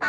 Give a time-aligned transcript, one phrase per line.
[0.00, 0.08] Good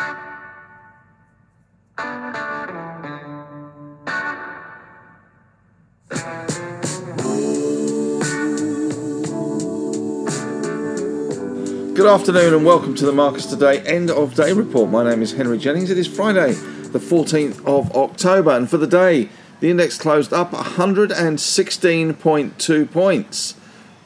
[12.07, 14.89] afternoon and welcome to the Marcus Today end of day report.
[14.89, 15.91] My name is Henry Jennings.
[15.91, 19.27] It is Friday, the 14th of October, and for the day,
[19.59, 23.55] the index closed up 116.2 points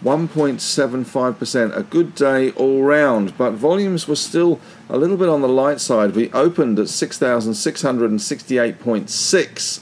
[0.04, 1.76] 1.75%.
[1.76, 5.80] A good day all round, but volumes were still a little bit on the light
[5.82, 6.16] side.
[6.16, 9.80] We opened at 6,668.6,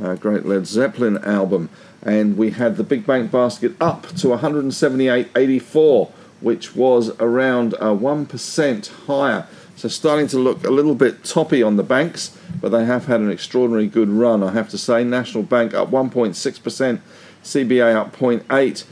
[0.00, 1.70] Uh, great Led Zeppelin album,
[2.02, 9.06] and we had the big bank basket up to 178.84, which was around uh, 1%
[9.06, 9.46] higher.
[9.76, 13.20] So starting to look a little bit toppy on the banks, but they have had
[13.20, 15.04] an extraordinary good run, I have to say.
[15.04, 17.00] National Bank up 1.6%,
[17.42, 18.84] CBA up 0.8,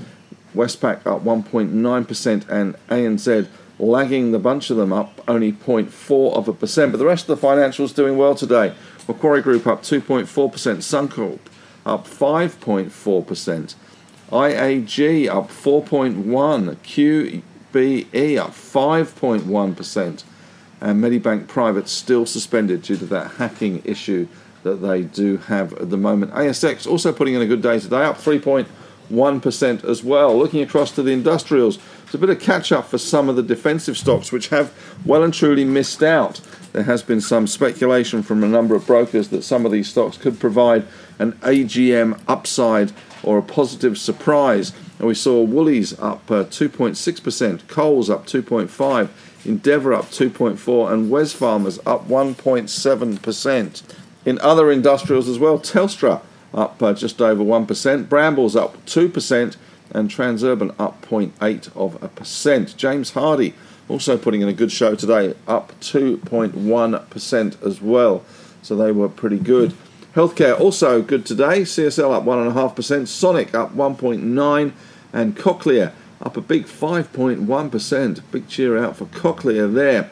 [0.55, 3.48] Westpac up 1.9%, and ANZ
[3.79, 6.92] lagging the bunch of them up only 0.4 of a percent.
[6.92, 8.75] But the rest of the financials doing well today.
[9.08, 11.39] Macquarie Group up 2.4%, Suncorp
[11.84, 13.75] up 5.4%,
[14.35, 16.75] IAG up 4.1,
[17.73, 20.25] QBE up 5.1%,
[20.81, 24.27] and Medibank Private still suspended due to that hacking issue
[24.65, 26.33] that they do have at the moment.
[26.33, 30.37] ASX also putting in a good day today, up 3.1% as well.
[30.37, 33.42] Looking across to the industrials, it's a bit of catch up for some of the
[33.42, 34.73] defensive stocks which have
[35.05, 36.41] well and truly missed out.
[36.73, 40.17] There has been some speculation from a number of brokers that some of these stocks
[40.17, 40.89] could provide
[41.20, 42.91] an AGM upside
[43.24, 44.73] or a positive surprise.
[44.98, 49.08] And we saw Woolies up uh, 2.6%, Coles up 2.5,
[49.45, 53.83] Endeavour up 2.4%, and Wesfarmers up 1.7%.
[54.24, 59.57] In other industrials as well, Telstra up uh, just over 1%, Brambles up 2%,
[59.90, 62.77] and Transurban up 0.8% of a percent.
[62.77, 63.55] James Hardie
[63.89, 68.24] also putting in a good show today, up 2.1% as well.
[68.63, 69.74] So they were pretty good.
[70.14, 71.63] Healthcare also good today.
[71.63, 74.73] CSL up 1.5%, Sonic up 1.9%,
[75.13, 75.92] and Cochlear
[76.23, 78.20] up a big 5.1%.
[78.30, 80.11] Big cheer out for Cochlear there.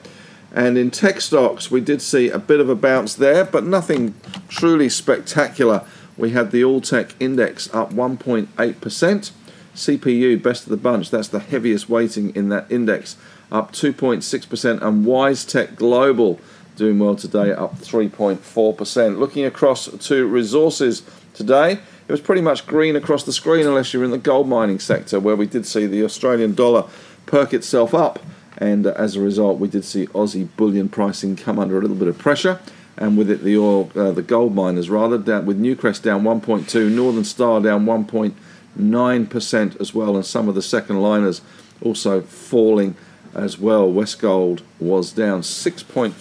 [0.52, 4.14] And in tech stocks, we did see a bit of a bounce there, but nothing
[4.48, 5.84] truly spectacular.
[6.16, 9.30] We had the All Tech Index up 1.8%.
[9.74, 13.16] CPU, best of the bunch, that's the heaviest weighting in that index,
[13.50, 14.82] up 2.6%.
[14.82, 16.40] And WiseTech Global
[16.82, 19.16] doing well today, up 3.4%.
[19.16, 24.02] Looking across to resources today, it was pretty much green across the screen unless you're
[24.02, 26.88] in the gold mining sector, where we did see the Australian dollar
[27.24, 28.18] perk itself up.
[28.58, 32.08] And as a result, we did see Aussie bullion pricing come under a little bit
[32.08, 32.58] of pressure.
[32.96, 36.90] And with it, the oil, uh, the gold miners rather, down, with Newcrest down 1.2,
[36.90, 41.42] Northern Star down 1.9% as well, and some of the second liners
[41.80, 42.96] also falling
[43.34, 43.90] as well.
[43.90, 46.12] Westgold was down 6.4%.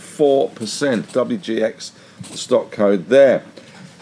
[1.04, 1.92] WGX
[2.36, 3.44] stock code there.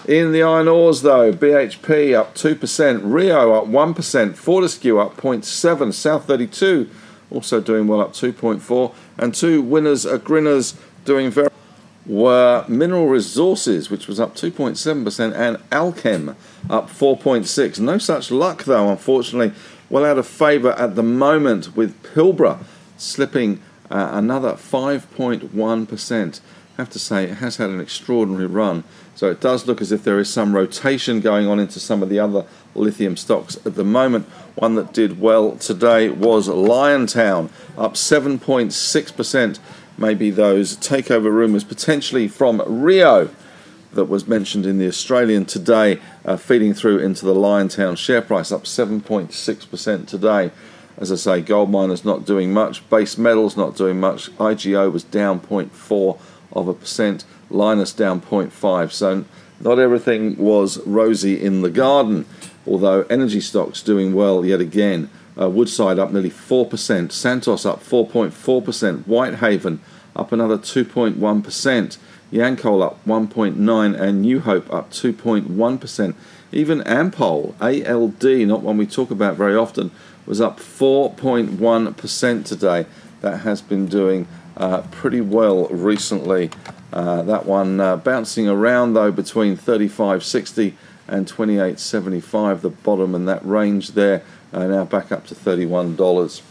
[0.08, 6.26] In the iron ores, though, BHP up 2%, Rio up 1%, Fortescue up 0.7%, South
[6.26, 6.90] 32
[7.32, 11.50] also doing well up 2.4%, and two winners are grinners doing very
[12.06, 16.36] were Mineral Resources, which was up 2.7%, and Allkem
[16.68, 17.80] up 4.6.
[17.80, 19.54] No such luck, though, unfortunately.
[19.92, 22.64] Well out of favour at the moment with Pilbara
[23.00, 26.40] slipping uh, another 5.1%.
[26.78, 28.84] I have to say, it has had an extraordinary run.
[29.16, 32.10] So it does look as if there is some rotation going on into some of
[32.10, 34.28] the other lithium stocks at the moment.
[34.56, 39.60] One that did well today was Liontown, up 7.6%.
[39.98, 43.30] Maybe those takeover rumours potentially from Rio
[43.92, 48.52] that was mentioned in the Australian today, uh, feeding through into the Liontown share price,
[48.52, 50.52] up 7.6% today.
[51.00, 54.30] As I say, gold miners not doing much, base metals not doing much.
[54.36, 56.20] IGO was down 0.4
[56.52, 58.92] of a percent, Lynas down 0.5.
[58.92, 59.24] So
[59.62, 62.26] not everything was rosy in the garden.
[62.68, 65.10] Although energy stocks doing well yet again.
[65.40, 69.80] Uh, Woodside up nearly 4%, Santos up 4.4%, Whitehaven
[70.14, 71.98] up another 2.1%.
[72.32, 76.16] Yancoal up 1.9 and New Hope up 2.1%.
[76.52, 79.92] Even Ampol, ALD, not one we talk about very often,
[80.26, 82.86] was up 4.1% today.
[83.22, 84.28] That has been doing
[84.58, 86.52] uh, pretty well recently.
[86.92, 90.74] Uh, that one uh, bouncing around though between 35.60
[91.08, 94.24] and 28.75, the bottom, and that range there
[94.54, 96.42] uh, now back up to $31.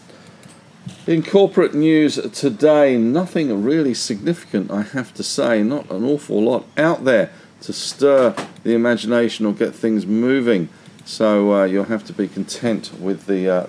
[1.06, 6.66] In corporate news today, nothing really significant, I have to say, not an awful lot
[6.76, 7.30] out there
[7.62, 10.68] to stir the imagination or get things moving.
[11.04, 13.66] So uh, you'll have to be content with the, uh,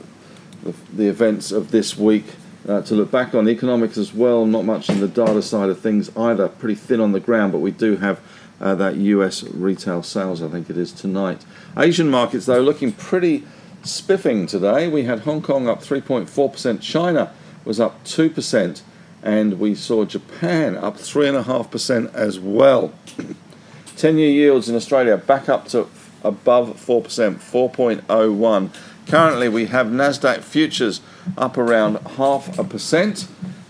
[0.64, 2.26] the, the, events of this week
[2.68, 3.48] uh, to look back on.
[3.48, 7.14] Economics as well, not much in the data side of things either, pretty thin on
[7.14, 8.20] the ground, but we do have
[8.60, 11.46] uh, that US retail sales, I think it is tonight.
[11.78, 13.46] Asian markets, though, looking pretty
[13.84, 14.88] spiffing today.
[14.88, 17.34] We had Hong Kong up 3.4%, China
[17.66, 18.82] was up 2%,
[19.22, 22.94] and we saw Japan up 3.5% as well.
[23.98, 25.88] 10 year yields in Australia back up to
[26.24, 28.70] above 4%, 4.01.
[29.08, 31.02] Currently, we have NASDAQ futures
[31.38, 33.28] up around half a percent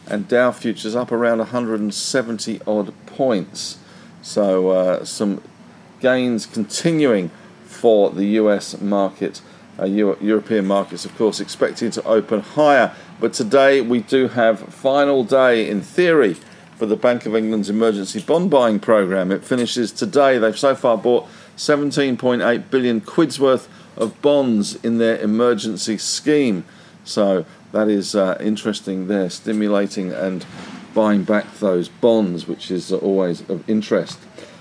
[0.07, 3.77] and Dow futures up around 170 odd points.
[4.21, 5.41] So, uh, some
[5.99, 7.31] gains continuing
[7.65, 9.41] for the US market
[9.79, 12.93] uh, European markets, of course, expecting to open higher.
[13.19, 16.35] But today we do have final day, in theory,
[16.75, 19.31] for the Bank of England's emergency bond buying program.
[19.31, 20.37] It finishes today.
[20.37, 21.27] They've so far bought
[21.57, 23.67] 17.8 billion quid's worth
[23.97, 26.63] of bonds in their emergency scheme.
[27.03, 30.45] So that is uh, interesting there, stimulating and
[30.93, 34.17] buying back those bonds, which is always of interest.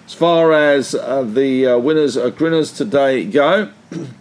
[0.07, 3.71] As far as uh, the uh, winners or grinners today go,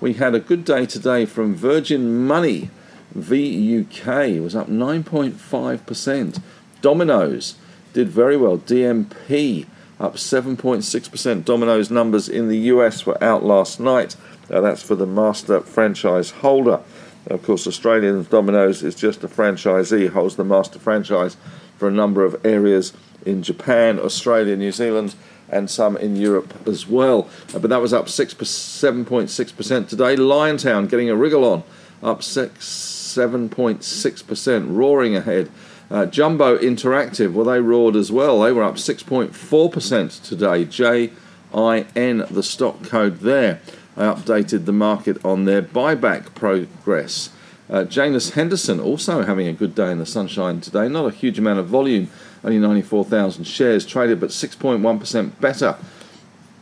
[0.00, 2.70] we had a good day today from Virgin Money.
[3.16, 6.42] VUK was up 9.5%.
[6.80, 7.56] Domino's
[7.92, 8.58] did very well.
[8.58, 9.66] DMP
[9.98, 11.44] up 7.6%.
[11.44, 14.14] Domino's numbers in the US were out last night.
[14.50, 16.80] Uh, that's for the master franchise holder.
[17.26, 21.36] Of course, Australian Domino's is just a franchisee, holds the master franchise
[21.76, 22.92] for a number of areas
[23.26, 25.14] in Japan, Australia, New Zealand,
[25.50, 27.28] and some in Europe as well.
[27.54, 30.16] Uh, but that was up 6 7.6% today.
[30.16, 31.62] Liontown getting a wriggle on,
[32.02, 35.50] up 6, 7.6%, roaring ahead.
[35.90, 38.40] Uh, Jumbo Interactive, well, they roared as well.
[38.40, 40.66] They were up 6.4% today.
[40.66, 43.60] JIN, the stock code there.
[43.96, 47.30] I updated the market on their buyback progress.
[47.70, 50.88] Uh, Janus Henderson also having a good day in the sunshine today.
[50.88, 52.08] Not a huge amount of volume,
[52.44, 55.76] only 94,000 shares traded, but 6.1% better.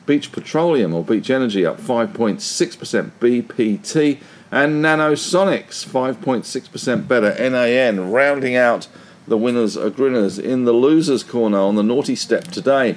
[0.06, 3.10] Beach Petroleum or Beach Energy up 5.6%.
[3.20, 4.20] BPT
[4.50, 7.34] and Nanosonics 5.6% better.
[7.50, 8.88] NAN rounding out
[9.26, 10.38] the winners or grinners.
[10.38, 12.96] In the losers corner on the naughty step today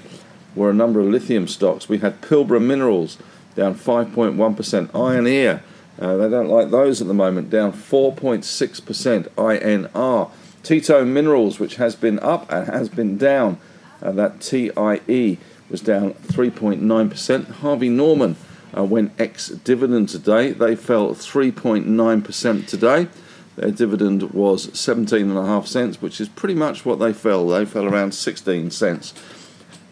[0.56, 1.90] were a number of lithium stocks.
[1.90, 3.18] We had Pilbara Minerals
[3.56, 4.88] down 5.1%.
[4.92, 5.62] Ioneer
[6.00, 10.32] uh, they don't like those at the moment, down 4.6% INR.
[10.64, 13.58] Tietto Minerals, which has been up and has been down,
[14.02, 15.38] uh, that TIE
[15.70, 17.48] was down 3.9%.
[17.48, 18.36] Harvey Norman
[18.76, 20.52] uh, went ex dividend today.
[20.52, 23.08] They fell 3.9% today.
[23.56, 27.48] Their dividend was 17.5 cents, which is pretty much what they fell.
[27.48, 29.14] They fell around 16 cents.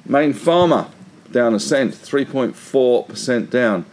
[0.06, 0.90] Mayne Pharma
[1.32, 3.86] down a cent, 3.4% down.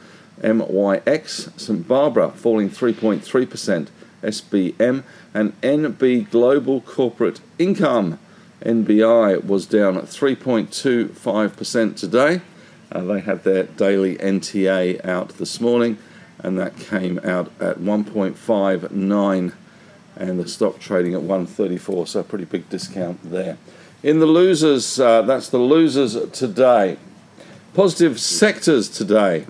[0.42, 3.88] MYX, St Barbara falling 3.3%,
[4.24, 8.18] SBM, and NB Global Corporate Income.
[8.62, 12.40] NBI was down at 3.25% today.
[12.90, 15.98] Uh, they had their daily NTA out this morning,
[16.38, 19.52] and that came out at 1.59,
[20.16, 23.58] and the stock trading at 134, so a pretty big discount there.
[24.02, 26.98] In the losers, uh, that's the losers today.
[27.74, 29.46] Positive sectors today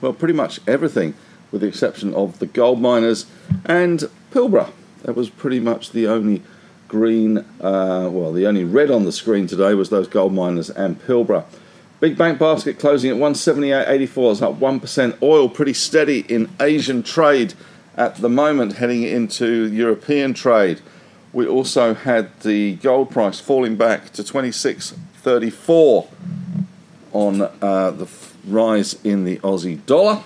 [0.00, 1.14] well, pretty much everything,
[1.50, 3.26] with the exception of the gold miners
[3.68, 4.72] and Pilbara.
[5.02, 6.42] That was pretty much the only
[6.88, 11.00] green, uh, well, the only red on the screen today was those gold miners and
[11.00, 11.44] Pilbara.
[12.00, 15.22] Big bank basket closing at 178.84 is up 1%.
[15.22, 17.54] Oil pretty steady in Asian trade
[17.96, 20.80] at the moment, heading into European trade.
[21.32, 26.08] We also had the gold price falling back to 26.34
[27.12, 28.08] on uh, the
[28.46, 30.22] rise in the Aussie dollar.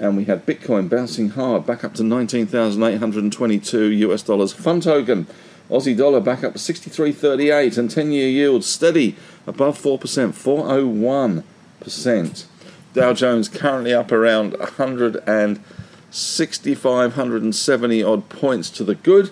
[0.00, 4.52] And we had Bitcoin bouncing hard back up to 19,822 US dollars.
[4.52, 5.28] Fun token,
[5.70, 9.14] Aussie dollar back up to 63.38 and 10 year yield steady
[9.46, 12.44] above 4%, 401%.
[12.92, 19.30] Dow Jones currently up around 165, 170 odd points to the good.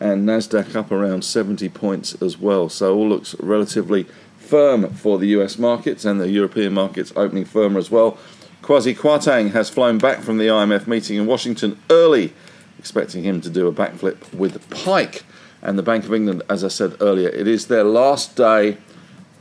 [0.00, 2.68] and Nasdaq up around 70 points as well.
[2.68, 4.06] So all looks relatively
[4.38, 8.18] firm for the US markets and the European markets opening firmer as well.
[8.62, 12.32] Kwasi Kwarteng has flown back from the IMF meeting in Washington early,
[12.78, 15.24] expecting him to do a backflip with Pike.
[15.62, 18.76] And the Bank of England, as I said earlier, it is their last day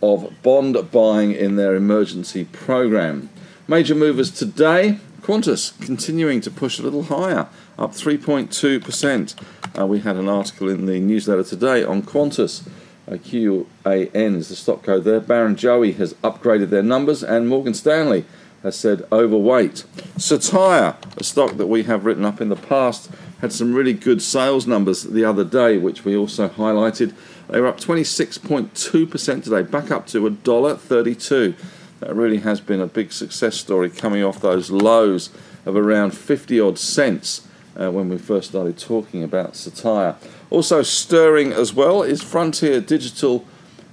[0.02, 3.30] of bond buying in their emergency program.
[3.68, 7.48] Major movers today Qantas continuing to push a little higher,
[7.78, 9.36] up 3.2%.
[9.78, 12.66] Uh, we had an article in the newsletter today on Qantas.
[13.06, 15.20] Uh, QAN is the stock code there.
[15.20, 18.24] Baron Barrenjoey has upgraded their numbers, and Morgan Stanley
[18.64, 19.86] has said overweight.
[20.18, 23.10] Cettire, a stock that we have written up in the past,
[23.42, 27.14] had some really good sales numbers the other day, which we also highlighted.
[27.50, 31.56] They were up 26.2% today, back up to $1.32.
[32.00, 35.30] That really has been a big success story coming off those lows
[35.66, 37.48] of around 50 odd cents
[37.80, 40.16] uh, when we first started talking about Cettire.
[40.50, 43.46] Also stirring as well is Frontier Digital,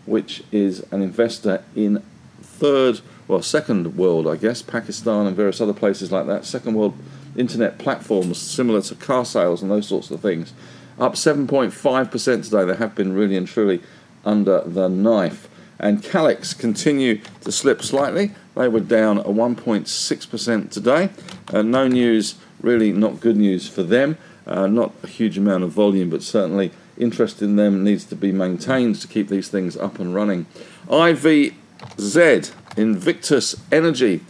[0.06, 2.02] which is an investor in
[2.42, 6.44] third, well, second world, I guess, Pakistan and various other places like that.
[6.44, 6.94] Second world
[7.36, 10.52] internet platforms similar to car sales and those sorts of things.
[10.98, 12.64] Up 7.5% today.
[12.64, 13.80] They have been really and truly
[14.24, 15.48] under the knife.
[15.78, 18.32] And Calix continue to slip slightly.
[18.54, 21.10] They were down a 1.6% today.
[21.52, 24.16] Uh, no news, really not good news for them.
[24.46, 28.30] Uh, not a huge amount of volume, but certainly interest in them needs to be
[28.30, 30.46] maintained to keep these things up and running.
[30.86, 34.20] IVZ, Invictus Energy,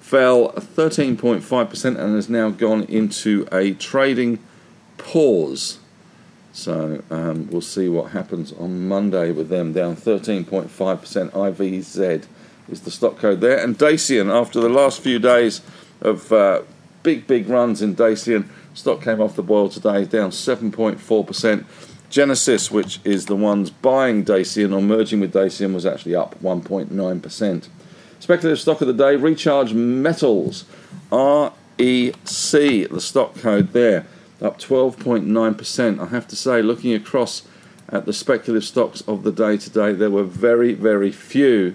[0.00, 4.38] fell 13.5% and has now gone into a trading
[4.98, 5.78] pause.
[6.52, 10.68] So um, we'll see what happens on Monday with them down 13.5%.
[11.30, 12.26] IVZ
[12.68, 13.58] is the stock code there.
[13.58, 15.62] And Dacian, after the last few days
[16.02, 16.62] of uh,
[17.02, 21.64] big, big runs in Dacian, stock came off the boil today, down 7.4%.
[22.10, 27.68] Genesis, which is the ones buying Dacian or merging with Dacian, was actually up 1.9%.
[28.22, 30.64] Speculative stock of the day, Recharge Metals,
[31.10, 31.40] REC,
[31.74, 34.06] the stock code there
[34.40, 35.98] up 12.9%.
[35.98, 37.42] I have to say, looking across
[37.88, 41.74] at the speculative stocks of the day today, there were very, very few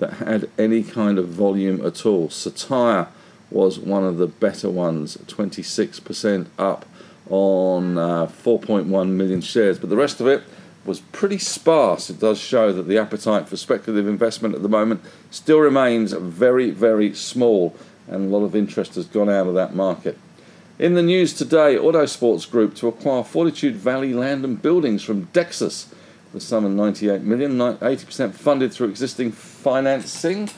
[0.00, 2.30] that had any kind of volume at all.
[2.30, 3.06] Cettire
[3.52, 6.84] was one of the better ones, 26% up
[7.30, 10.42] on uh, 4.1 million shares, but the rest of it
[10.86, 12.10] was pretty sparse.
[12.10, 16.70] It does show that the appetite for speculative investment at the moment still remains very,
[16.70, 17.74] very small,
[18.06, 20.18] and a lot of interest has gone out of that market.
[20.78, 25.86] In the news today, Autosports Group to acquire Fortitude Valley Land and Buildings from Dexus.
[26.32, 30.50] The sum of 98 million, 80% funded through existing financing,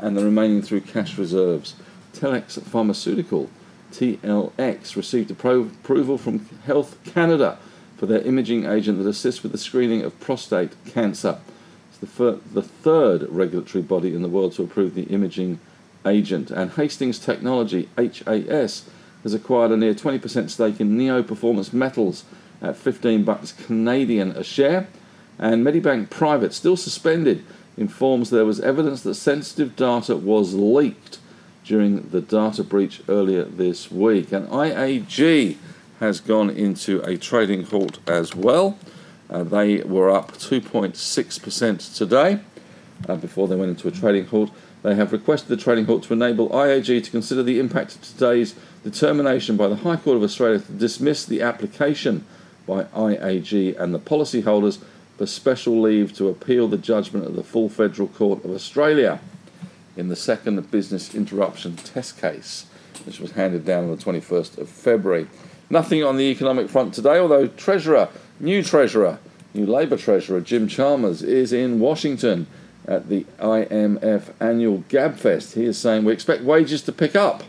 [0.00, 1.74] and the remaining through cash reserves.
[2.12, 3.48] Telix Pharmaceutical,
[3.92, 7.58] TLX, received approval from Health Canada
[8.00, 11.38] for their imaging agent that assists with the screening of prostate cancer.
[11.90, 15.60] It's the, fir- the third regulatory body in the world to approve the imaging
[16.06, 16.50] agent.
[16.50, 18.88] And Hastings Technology, HAS,
[19.22, 22.24] has acquired a near 20% stake in Neo Performance Metals
[22.62, 24.88] at 15 bucks Canadian a share.
[25.38, 27.44] And Medibank Private, still suspended,
[27.76, 31.18] informs there was evidence that sensitive data was leaked
[31.66, 34.32] during the data breach earlier this week.
[34.32, 35.58] And IAG
[36.00, 38.78] has gone into a trading halt as well.
[39.28, 42.40] Uh, they were up 2.6% today
[43.08, 44.50] uh, before they went into a trading halt.
[44.82, 48.54] They have requested the trading halt to enable IAG to consider the impact of today's
[48.82, 52.24] determination by the High Court of Australia to dismiss the application
[52.66, 54.78] by IAG and the policyholders
[55.18, 59.20] for special leave to appeal the judgment of the full Federal Court of Australia
[59.96, 62.64] in the second business interruption test case,
[63.04, 65.26] which was handed down on the 21st of February.
[65.72, 68.08] Nothing on the economic front today, although Treasurer,
[68.40, 69.20] new Treasurer,
[69.54, 72.48] new Labour Treasurer Jim Chalmers is in Washington
[72.88, 75.54] at the IMF annual GabFest.
[75.54, 77.44] He is saying we expect wages to pick up.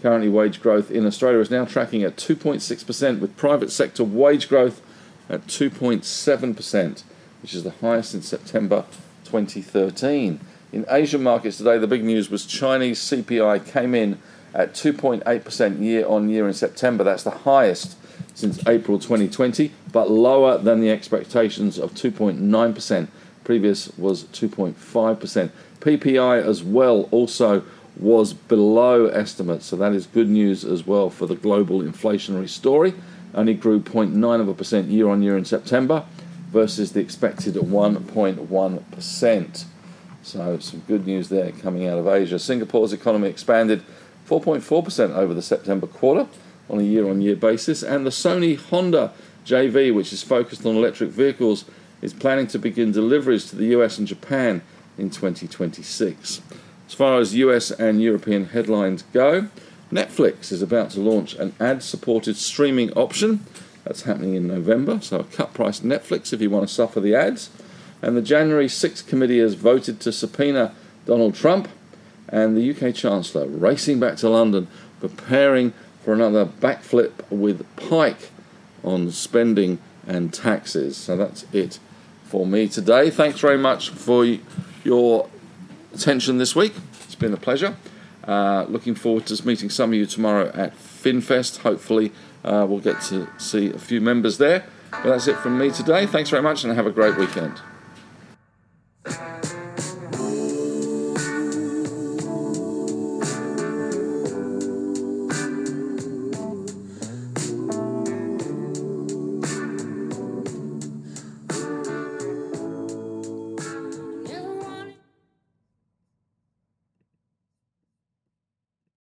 [0.00, 4.80] Currently, wage growth in Australia is now tracking at 2.6%, with private sector wage growth
[5.28, 7.02] at 2.7%,
[7.42, 8.86] which is the highest since September
[9.24, 10.40] 2013.
[10.72, 14.18] In Asian markets today, the big news was Chinese CPI came in
[14.54, 17.04] at 2.8% year on year in September.
[17.04, 17.96] That's the highest
[18.34, 23.08] since April 2020, but lower than the expectations of 2.9%.
[23.44, 25.50] Previous was 2.5%.
[25.80, 27.64] PPI as well also
[27.96, 32.94] was below estimates, so that is good news as well for the global inflationary story.
[33.34, 36.04] Only grew 0.9 of a percent year on year in September
[36.50, 39.64] versus the expected 1.1%.
[40.22, 42.38] So some good news there coming out of Asia.
[42.38, 43.82] Singapore's economy expanded
[44.30, 46.28] 4.4% over the September quarter
[46.68, 49.12] on a year on year basis, and the Sony Honda
[49.44, 51.64] JV, which is focused on electric vehicles,
[52.00, 54.62] is planning to begin deliveries to the US and Japan
[54.96, 56.40] in 2026.
[56.86, 59.48] As far as US and European headlines go,
[59.90, 63.44] Netflix is about to launch an ad supported streaming option.
[63.84, 67.16] That's happening in November, so a cut price Netflix if you want to suffer the
[67.16, 67.50] ads.
[68.00, 70.72] And the January 6th committee has voted to subpoena
[71.06, 71.68] Donald Trump
[72.28, 74.68] and the UK Chancellor racing back to London,
[75.00, 75.72] preparing
[76.04, 78.30] for another backflip with Pike
[78.82, 80.96] on spending and taxes.
[80.96, 81.78] So that's it
[82.24, 83.10] for me today.
[83.10, 84.24] Thanks very much for
[84.84, 85.28] your
[85.92, 86.74] attention this week.
[87.04, 87.76] It's been a pleasure.
[88.26, 91.58] Uh, looking forward to meeting some of you tomorrow at FinFest.
[91.58, 92.12] Hopefully,
[92.44, 94.64] uh, we'll get to see a few members there.
[94.90, 96.06] But that's it from me today.
[96.06, 97.60] Thanks very much and have a great weekend.